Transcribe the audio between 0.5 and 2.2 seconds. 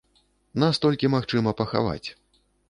Нас толькі магчыма пахаваць.